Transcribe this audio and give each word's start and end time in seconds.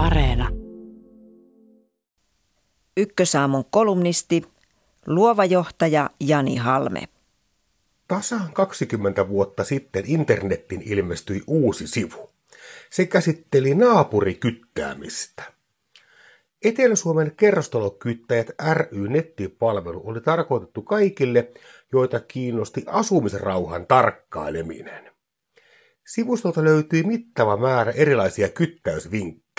Areena. 0.00 0.48
Ykkösaamun 2.96 3.64
kolumnisti, 3.70 4.42
luova 5.06 5.44
johtaja 5.44 6.10
Jani 6.20 6.56
Halme. 6.56 7.02
Tasan 8.08 8.52
20 8.52 9.28
vuotta 9.28 9.64
sitten 9.64 10.04
internetin 10.06 10.82
ilmestyi 10.84 11.42
uusi 11.46 11.86
sivu. 11.86 12.30
Se 12.90 13.06
käsitteli 13.06 13.74
naapurikyttäämistä. 13.74 15.42
Etelä-Suomen 16.64 17.32
kerrostalokyttäjät 17.36 18.50
ry 18.72 19.08
nettipalvelu 19.08 20.02
oli 20.04 20.20
tarkoitettu 20.20 20.82
kaikille, 20.82 21.50
joita 21.92 22.20
kiinnosti 22.20 22.84
asumisrauhan 22.86 23.86
tarkkaileminen. 23.86 25.10
Sivustolta 26.06 26.64
löytyi 26.64 27.02
mittava 27.02 27.56
määrä 27.56 27.92
erilaisia 27.92 28.48
kyttäysvinkkejä. 28.48 29.49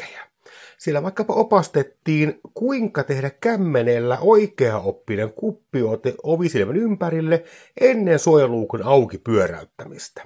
Siellä 0.82 1.04
vaikkapa 1.04 1.34
opastettiin, 1.34 2.40
kuinka 2.54 3.04
tehdä 3.04 3.30
kämmenellä 3.30 4.18
oikea-oppinen 4.22 5.34
kuppiote 5.34 6.16
ovisilmän 6.24 6.76
ympärille 6.76 7.44
ennen 7.82 8.20
suojaluukun 8.20 8.84
auki 8.84 9.18
pyöräyttämistä. 9.18 10.26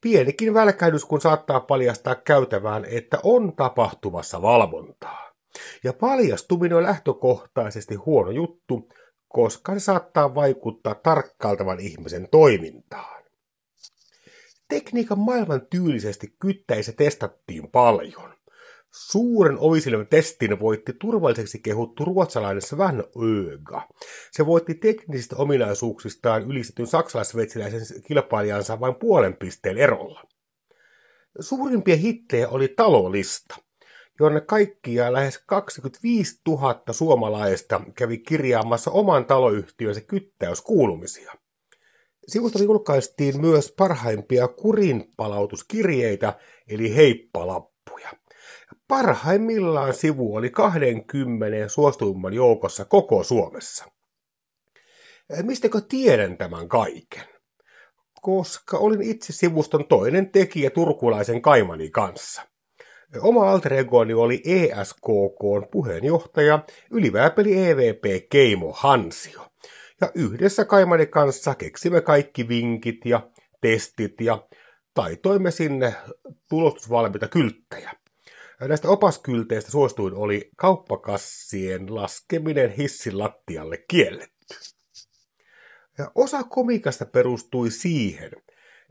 Pienikin 0.00 0.54
välkähdys, 0.54 1.04
kun 1.04 1.20
saattaa 1.20 1.60
paljastaa 1.60 2.14
käytävään, 2.14 2.84
että 2.84 3.18
on 3.22 3.56
tapahtumassa 3.56 4.42
valvontaa. 4.42 5.32
Ja 5.84 5.92
paljastuminen 5.92 6.76
on 6.76 6.82
lähtökohtaisesti 6.82 7.94
huono 7.94 8.30
juttu, 8.30 8.88
koska 9.28 9.72
se 9.74 9.80
saattaa 9.80 10.34
vaikuttaa 10.34 10.94
tarkkailtavan 10.94 11.80
ihmisen 11.80 12.28
toimintaan. 12.30 13.24
Tekniikan 14.68 15.18
maailman 15.18 15.66
tyylisesti 15.70 16.36
kyttäissä 16.38 16.92
testattiin 16.92 17.70
paljon. 17.70 18.33
Suuren 18.96 19.56
ovisilmän 19.58 20.06
testin 20.06 20.60
voitti 20.60 20.92
turvalliseksi 21.00 21.58
kehuttu 21.58 22.04
ruotsalainen 22.04 22.62
Svan 22.62 23.04
Öga. 23.22 23.88
Se 24.32 24.46
voitti 24.46 24.74
teknisistä 24.74 25.36
ominaisuuksistaan 25.36 26.42
ylistetyn 26.42 26.86
saksalaisvetsiläisen 26.86 28.02
kilpailijansa 28.02 28.80
vain 28.80 28.94
puolen 28.94 29.36
pisteen 29.36 29.78
erolla. 29.78 30.24
Suurimpia 31.40 31.96
hittejä 31.96 32.48
oli 32.48 32.68
talolista, 32.68 33.56
jonne 34.20 34.40
kaikkiaan 34.40 35.12
lähes 35.12 35.38
25 35.46 36.40
000 36.48 36.82
suomalaista 36.90 37.80
kävi 37.94 38.18
kirjaamassa 38.18 38.90
oman 38.90 39.24
taloyhtiönsä 39.24 40.00
kyttäyskuulumisia. 40.00 41.32
Sivustolla 42.28 42.64
julkaistiin 42.64 43.40
myös 43.40 43.74
parhaimpia 43.78 44.48
kurinpalautuskirjeitä, 44.48 46.38
eli 46.68 46.96
heippalappuja. 46.96 47.73
Parhaimmillaan 48.88 49.94
sivu 49.94 50.36
oli 50.36 50.50
20 50.50 51.68
suosituimman 51.68 52.32
joukossa 52.34 52.84
koko 52.84 53.24
Suomessa. 53.24 53.84
Mistäkö 55.42 55.80
tiedän 55.88 56.36
tämän 56.36 56.68
kaiken? 56.68 57.24
Koska 58.22 58.78
olin 58.78 59.02
itse 59.02 59.32
sivuston 59.32 59.84
toinen 59.88 60.30
tekijä 60.30 60.70
turkulaisen 60.70 61.42
kaimani 61.42 61.90
kanssa. 61.90 62.42
Oma 63.20 63.50
alter 63.50 63.74
egoni 63.74 64.14
oli 64.14 64.42
ESKK 64.46 65.70
puheenjohtaja, 65.70 66.64
ylivääpeli 66.90 67.68
EVP 67.68 68.28
Keimo 68.30 68.72
Hansio. 68.72 69.46
Ja 70.00 70.10
yhdessä 70.14 70.64
Kaimani 70.64 71.06
kanssa 71.06 71.54
keksimme 71.54 72.00
kaikki 72.00 72.48
vinkit 72.48 73.00
ja 73.04 73.30
testit 73.60 74.20
ja 74.20 74.48
taitoimme 74.94 75.50
sinne 75.50 75.94
tulostusvalmiita 76.48 77.28
kylttejä. 77.28 77.92
Näistä 78.60 78.88
opaskylteistä 78.88 79.70
suosituin 79.70 80.14
oli 80.14 80.50
kauppakassien 80.56 81.94
laskeminen 81.94 82.70
hissin 82.70 83.18
lattialle 83.18 83.84
kielletty. 83.88 84.54
Ja 85.98 86.12
osa 86.14 86.42
komikasta 86.42 87.06
perustui 87.06 87.70
siihen, 87.70 88.30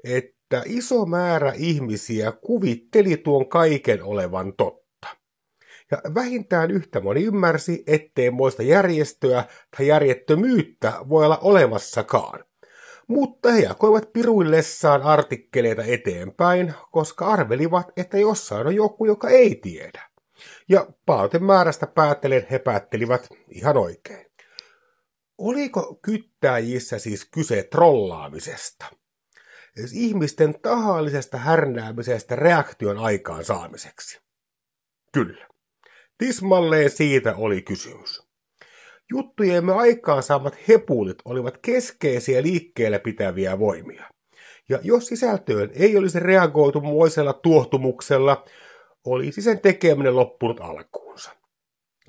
että 0.03 0.63
iso 0.65 1.05
määrä 1.05 1.53
ihmisiä 1.55 2.31
kuvitteli 2.31 3.17
tuon 3.17 3.49
kaiken 3.49 4.03
olevan 4.03 4.53
totta. 4.57 5.07
Ja 5.91 6.01
vähintään 6.13 6.71
yhtä 6.71 7.01
moni 7.01 7.23
ymmärsi, 7.23 7.83
ettei 7.87 8.31
muista 8.31 8.63
järjestöä 8.63 9.43
tai 9.77 9.87
järjettömyyttä 9.87 10.93
voi 11.09 11.25
olla 11.25 11.37
olemassakaan. 11.37 12.43
Mutta 13.07 13.51
he 13.51 13.59
jakoivat 13.59 14.13
piruillessaan 14.13 15.01
artikkeleita 15.01 15.83
eteenpäin, 15.83 16.73
koska 16.91 17.25
arvelivat, 17.25 17.87
että 17.97 18.17
jossain 18.17 18.67
on 18.67 18.75
joku, 18.75 19.05
joka 19.05 19.29
ei 19.29 19.55
tiedä. 19.55 20.09
Ja 20.69 20.87
määrästä 21.39 21.87
päättelen 21.87 22.47
he 22.51 22.59
päättelivät 22.59 23.27
ihan 23.49 23.77
oikein. 23.77 24.25
Oliko 25.37 25.99
kyttäjissä 26.01 26.99
siis 26.99 27.25
kyse 27.25 27.63
trollaamisesta? 27.71 28.85
Siis 29.75 29.93
ihmisten 29.93 30.61
tahallisesta 30.61 31.37
härnäämisestä 31.37 32.35
reaktion 32.35 32.97
aikaan 32.97 33.45
saamiseksi? 33.45 34.21
Kyllä. 35.11 35.47
Tismalleen 36.17 36.89
siitä 36.89 37.35
oli 37.35 37.61
kysymys. 37.61 38.22
Juttujemme 39.11 39.73
aikaansaamat 39.73 40.57
hepulit 40.67 41.17
olivat 41.25 41.57
keskeisiä 41.57 42.41
liikkeellä 42.41 42.99
pitäviä 42.99 43.59
voimia. 43.59 44.09
Ja 44.69 44.79
jos 44.83 45.07
sisältöön 45.07 45.69
ei 45.73 45.97
olisi 45.97 46.19
reagoitu 46.19 46.81
moisella 46.81 47.33
tuohtumuksella, 47.33 48.45
olisi 49.05 49.41
sen 49.41 49.59
tekeminen 49.59 50.15
loppunut 50.15 50.59
alkuunsa. 50.59 51.31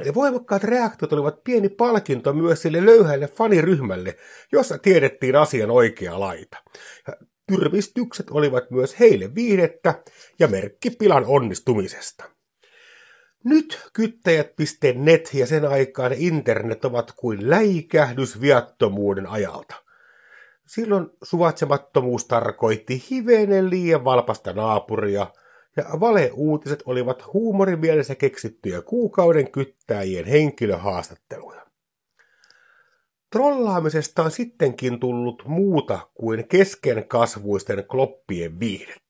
Ja 0.05 0.15
voimakkaat 0.15 0.65
reaktiot 0.65 1.13
olivat 1.13 1.45
pieni 1.45 1.69
palkinto 1.69 2.33
myös 2.33 2.63
sille 2.63 2.85
löyhälle 2.85 3.27
faniryhmälle, 3.27 4.17
jossa 4.53 4.79
tiedettiin 4.79 5.37
asian 5.37 5.71
oikea 5.71 6.21
laita. 6.21 6.57
Ja 7.09 7.15
tyrmistykset 7.47 8.31
olivat 8.31 8.71
myös 8.71 9.01
heille 9.01 9.35
viihdettä 9.35 10.03
ja 10.39 10.49
merkki 10.49 10.91
pilan 10.91 11.25
onnistumisesta. 11.27 12.34
Nyt 13.45 13.89
kyttäjät.net 13.93 15.31
ja 15.35 15.47
sen 15.47 15.65
aikaan 15.65 16.13
internet 16.13 16.85
ovat 16.85 17.13
kuin 17.17 17.51
läikähdys 17.51 18.41
viattomuuden 18.41 19.27
ajalta. 19.27 19.75
Silloin 20.67 21.11
suvatsemattomuus 21.23 22.25
tarkoitti 22.25 23.05
hivenen 23.11 23.71
liian 23.71 24.05
valpasta 24.05 24.53
naapuria, 24.53 25.27
ja 25.77 25.85
valeuutiset 26.01 26.83
olivat 26.87 27.33
huumorimielessä 27.33 28.15
keksittyjä 28.15 28.83
kuukauden 28.83 29.51
kyttäjien 29.51 30.25
henkilöhaastatteluja. 30.25 31.67
Trollaamisesta 33.31 34.23
on 34.23 34.31
sittenkin 34.31 35.01
tullut 35.01 35.43
muuta 35.47 35.99
kuin 36.15 36.49
keskenkasvuisten 36.49 37.85
kloppien 37.85 38.61
viihdet. 38.61 39.04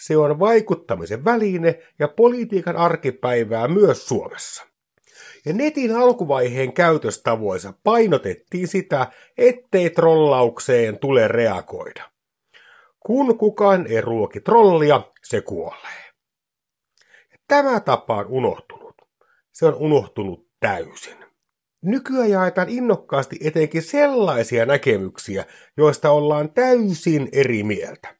Se 0.00 0.16
on 0.16 0.38
vaikuttamisen 0.38 1.24
väline 1.24 1.78
ja 1.98 2.08
politiikan 2.08 2.76
arkipäivää 2.76 3.68
myös 3.68 4.08
Suomessa. 4.08 4.66
Ja 5.44 5.52
netin 5.52 5.96
alkuvaiheen 5.96 6.72
käytöstavoissa 6.72 7.72
painotettiin 7.84 8.68
sitä, 8.68 9.06
ettei 9.38 9.90
trollaukseen 9.90 10.98
tule 10.98 11.28
reagoida. 11.28 12.10
Kun 13.00 13.38
kukaan 13.38 13.86
ei 13.86 14.00
ruoki 14.00 14.40
trollia, 14.40 15.02
se 15.22 15.40
kuolee. 15.40 16.10
Tämä 17.48 17.80
tapa 17.80 18.16
on 18.16 18.26
unohtunut. 18.26 18.94
Se 19.52 19.66
on 19.66 19.74
unohtunut 19.74 20.48
täysin. 20.60 21.16
Nykyään 21.82 22.30
jaetaan 22.30 22.68
innokkaasti 22.68 23.36
etenkin 23.44 23.82
sellaisia 23.82 24.66
näkemyksiä, 24.66 25.44
joista 25.76 26.10
ollaan 26.10 26.50
täysin 26.52 27.28
eri 27.32 27.62
mieltä. 27.62 28.19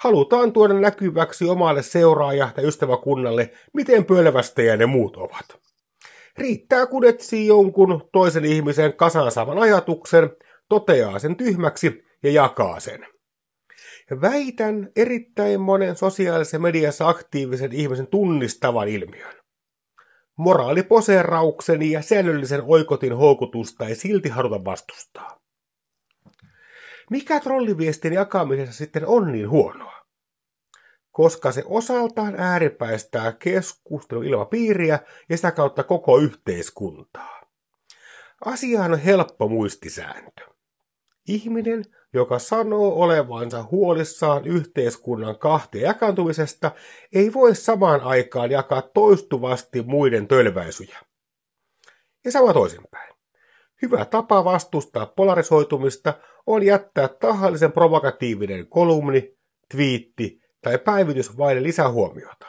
Halutaan 0.00 0.52
tuoda 0.52 0.74
näkyväksi 0.74 1.44
omalle 1.44 1.82
seuraaja- 1.82 2.52
tai 2.54 2.64
ystäväkunnalle, 2.64 3.50
miten 3.74 4.04
pölvästejä 4.04 4.76
ne 4.76 4.86
muut 4.86 5.16
ovat. 5.16 5.60
Riittää, 6.38 6.86
kun 6.86 7.04
etsii 7.04 7.46
jonkun 7.46 8.08
toisen 8.12 8.44
ihmisen 8.44 8.96
kasaan 8.96 9.32
saavan 9.32 9.58
ajatuksen, 9.58 10.30
toteaa 10.68 11.18
sen 11.18 11.36
tyhmäksi 11.36 12.04
ja 12.22 12.30
jakaa 12.30 12.80
sen. 12.80 13.06
Väitän 14.20 14.88
erittäin 14.96 15.60
monen 15.60 15.96
sosiaalisessa 15.96 16.58
mediassa 16.58 17.08
aktiivisen 17.08 17.72
ihmisen 17.72 18.06
tunnistavan 18.06 18.88
ilmiön. 18.88 19.34
Moraaliposeerauksen 20.38 21.90
ja 21.90 22.02
säännöllisen 22.02 22.62
oikotin 22.66 23.16
houkutusta 23.16 23.86
ei 23.86 23.94
silti 23.94 24.28
haluta 24.28 24.64
vastustaa. 24.64 25.40
Mikä 27.10 27.40
trolliviestin 27.40 28.12
jakamisessa 28.12 28.78
sitten 28.78 29.06
on 29.06 29.32
niin 29.32 29.50
huonoa? 29.50 29.99
Koska 31.20 31.52
se 31.52 31.62
osaltaan 31.66 32.34
ääripäistää 32.38 33.32
keskusteluilmapiiriä 33.32 34.98
ja 35.28 35.36
sitä 35.36 35.50
kautta 35.50 35.84
koko 35.84 36.18
yhteiskuntaa. 36.18 37.40
Asiahan 38.44 38.92
on 38.92 38.98
helppo 38.98 39.48
muistisääntö. 39.48 40.42
Ihminen, 41.28 41.84
joka 42.12 42.38
sanoo 42.38 43.02
olevansa 43.02 43.64
huolissaan 43.70 44.46
yhteiskunnan 44.46 45.38
kahtia 45.38 45.82
jakantumisesta, 45.82 46.70
ei 47.14 47.32
voi 47.32 47.54
samaan 47.54 48.00
aikaan 48.00 48.50
jakaa 48.50 48.82
toistuvasti 48.82 49.82
muiden 49.82 50.28
tölväisyjä. 50.28 50.98
Ja 52.24 52.32
sama 52.32 52.52
toisinpäin. 52.52 53.14
Hyvä 53.82 54.04
tapa 54.04 54.44
vastustaa 54.44 55.06
polarisoitumista 55.06 56.14
on 56.46 56.62
jättää 56.62 57.08
tahallisen 57.08 57.72
provokatiivinen 57.72 58.66
kolumni, 58.66 59.36
twiitti 59.70 60.40
tai 60.62 60.78
päivitys 60.78 61.38
vaille 61.38 61.62
lisähuomiota. 61.62 62.46